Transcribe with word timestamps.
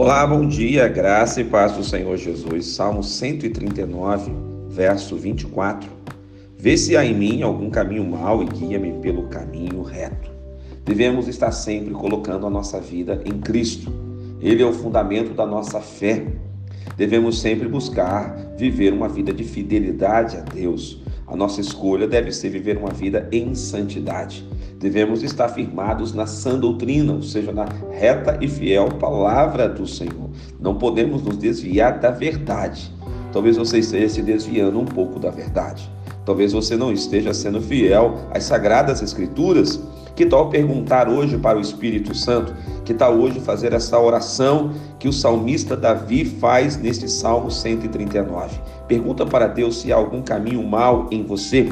Olá, 0.00 0.24
bom 0.24 0.46
dia, 0.46 0.86
graça 0.86 1.40
e 1.40 1.44
paz 1.44 1.72
do 1.72 1.82
Senhor 1.82 2.16
Jesus. 2.16 2.66
Salmo 2.66 3.02
139, 3.02 4.30
verso 4.68 5.16
24. 5.16 5.90
Vê 6.56 6.76
se 6.76 6.96
há 6.96 7.04
em 7.04 7.12
mim 7.12 7.42
algum 7.42 7.68
caminho 7.68 8.04
mau 8.04 8.40
e 8.40 8.46
guia-me 8.46 8.92
pelo 9.00 9.24
caminho 9.24 9.82
reto. 9.82 10.30
Devemos 10.84 11.26
estar 11.26 11.50
sempre 11.50 11.92
colocando 11.94 12.46
a 12.46 12.50
nossa 12.50 12.80
vida 12.80 13.20
em 13.24 13.40
Cristo. 13.40 13.92
Ele 14.40 14.62
é 14.62 14.66
o 14.66 14.72
fundamento 14.72 15.34
da 15.34 15.44
nossa 15.44 15.80
fé. 15.80 16.24
Devemos 16.96 17.40
sempre 17.40 17.66
buscar 17.66 18.54
viver 18.56 18.92
uma 18.92 19.08
vida 19.08 19.32
de 19.32 19.42
fidelidade 19.42 20.36
a 20.36 20.42
Deus. 20.42 21.02
A 21.30 21.36
nossa 21.36 21.60
escolha 21.60 22.08
deve 22.08 22.32
ser 22.32 22.48
viver 22.48 22.78
uma 22.78 22.90
vida 22.90 23.28
em 23.30 23.54
santidade. 23.54 24.48
Devemos 24.78 25.22
estar 25.22 25.48
firmados 25.48 26.14
na 26.14 26.26
sã 26.26 26.58
doutrina, 26.58 27.12
ou 27.12 27.22
seja, 27.22 27.52
na 27.52 27.66
reta 27.92 28.38
e 28.40 28.48
fiel 28.48 28.88
palavra 28.98 29.68
do 29.68 29.86
Senhor. 29.86 30.30
Não 30.58 30.76
podemos 30.76 31.22
nos 31.22 31.36
desviar 31.36 31.98
da 31.98 32.10
verdade. 32.10 32.90
Talvez 33.32 33.56
você 33.56 33.78
esteja 33.78 34.08
se 34.08 34.22
desviando 34.22 34.80
um 34.80 34.86
pouco 34.86 35.18
da 35.18 35.30
verdade. 35.30 35.90
Talvez 36.24 36.52
você 36.52 36.76
não 36.76 36.92
esteja 36.92 37.34
sendo 37.34 37.60
fiel 37.60 38.14
às 38.30 38.44
sagradas 38.44 39.02
escrituras. 39.02 39.80
Que 40.18 40.26
tal 40.26 40.50
perguntar 40.50 41.08
hoje 41.08 41.38
para 41.38 41.58
o 41.58 41.60
Espírito 41.60 42.12
Santo? 42.12 42.52
Que 42.84 42.92
tal 42.92 43.14
hoje 43.14 43.38
fazer 43.38 43.72
essa 43.72 43.96
oração 44.00 44.72
que 44.98 45.06
o 45.06 45.12
salmista 45.12 45.76
Davi 45.76 46.24
faz 46.24 46.76
neste 46.76 47.08
Salmo 47.08 47.52
139? 47.52 48.58
Pergunta 48.88 49.24
para 49.24 49.46
Deus 49.46 49.80
se 49.80 49.92
há 49.92 49.96
algum 49.96 50.20
caminho 50.20 50.60
mal 50.64 51.06
em 51.12 51.22
você. 51.22 51.68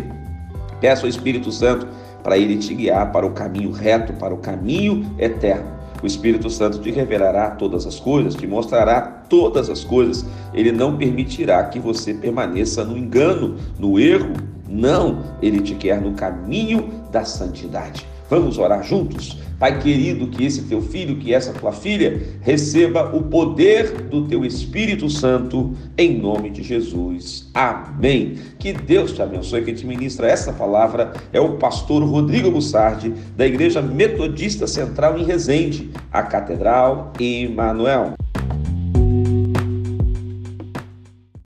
Peça 0.80 1.02
ao 1.02 1.09
Espírito 1.09 1.50
Santo 1.50 1.88
para 2.22 2.38
ele 2.38 2.56
te 2.56 2.72
guiar 2.72 3.10
para 3.10 3.27
o 3.27 3.32
caminho 3.32 3.72
reto, 3.72 4.12
para 4.12 4.32
o 4.32 4.38
caminho 4.38 5.12
eterno. 5.19 5.66
O 6.00 6.06
Espírito 6.06 6.48
Santo 6.48 6.78
te 6.78 6.92
revelará 6.92 7.50
todas 7.50 7.84
as 7.84 7.98
coisas, 7.98 8.36
te 8.36 8.47
mostrará 8.47 9.00
todas 9.28 9.69
as 9.69 9.83
coisas. 9.83 10.24
Ele 10.55 10.70
não 10.70 10.97
permitirá 10.97 11.64
que 11.64 11.80
você 11.80 12.14
permaneça 12.14 12.84
no 12.84 12.97
engano, 12.97 13.56
no 13.77 13.98
erro. 13.98 14.34
Não, 14.69 15.24
ele 15.42 15.61
te 15.61 15.74
quer 15.74 16.00
no 16.00 16.12
caminho 16.12 16.91
da 17.11 17.24
santidade. 17.24 18.06
Vamos 18.28 18.58
orar 18.58 18.82
juntos? 18.82 19.38
Pai 19.58 19.80
querido, 19.80 20.27
que 20.27 20.44
esse 20.44 20.62
teu 20.64 20.82
filho, 20.82 21.16
que 21.16 21.32
essa 21.32 21.52
tua 21.52 21.72
filha 21.72 22.20
receba 22.42 23.16
o 23.16 23.22
poder 23.22 24.02
do 24.02 24.27
teu 24.27 24.44
Espírito 24.44 25.08
Santo, 25.08 25.74
em 25.96 26.18
nome 26.18 26.50
de 26.50 26.62
Jesus. 26.62 27.48
Amém. 27.55 28.36
Que 28.58 28.74
Deus 28.74 29.12
te 29.12 29.22
abençoe. 29.22 29.64
Quem 29.64 29.74
te 29.74 29.86
ministra 29.86 30.28
essa 30.28 30.52
palavra 30.52 31.14
é 31.33 31.41
o 31.41 31.56
pastor 31.56 32.02
Rodrigo 32.02 32.50
Bussardi, 32.50 33.14
da 33.34 33.46
Igreja 33.46 33.80
Metodista 33.80 34.66
Central 34.66 35.16
em 35.16 35.24
Resende, 35.24 35.90
a 36.12 36.22
Catedral 36.22 37.12
Emanuel. 37.18 38.12